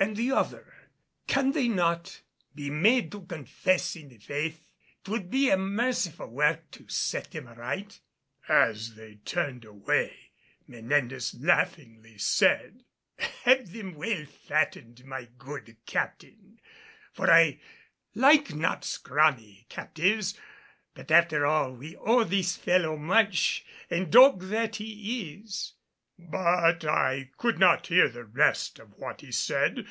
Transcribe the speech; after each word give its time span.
"And 0.00 0.16
the 0.16 0.30
other? 0.30 0.72
Can 1.26 1.50
they 1.50 1.66
not 1.66 2.22
be 2.54 2.70
made 2.70 3.10
to 3.10 3.22
confess 3.26 3.96
in 3.96 4.10
the 4.10 4.18
Faith? 4.18 4.70
'Twould 5.02 5.28
be 5.28 5.50
a 5.50 5.56
merciful 5.56 6.28
work 6.28 6.70
to 6.70 6.86
set 6.86 7.32
them 7.32 7.48
aright." 7.48 7.98
As 8.48 8.94
they 8.94 9.16
turned 9.24 9.64
away, 9.64 10.30
Menendez 10.68 11.34
laughingly 11.34 12.16
said, 12.16 12.84
"Have 13.42 13.72
them 13.72 13.96
well 13.96 14.24
fattened, 14.24 15.04
my 15.04 15.30
good 15.36 15.76
Captain, 15.84 16.60
for 17.12 17.28
I 17.28 17.58
like 18.14 18.54
not 18.54 18.84
scrawny 18.84 19.66
captives. 19.68 20.38
But 20.94 21.10
after 21.10 21.44
all 21.44 21.72
we 21.72 21.96
owe 21.96 22.22
this 22.22 22.54
fellow 22.56 22.96
much, 22.96 23.64
and 23.90 24.12
dog 24.12 24.44
that 24.44 24.76
he 24.76 25.32
is" 25.40 25.72
but 26.20 26.84
I 26.84 27.30
could 27.36 27.58
not 27.60 27.86
hear 27.88 28.08
the 28.08 28.24
rest 28.24 28.78
of 28.80 28.94
what 28.96 29.20
he 29.22 29.30
said. 29.32 29.86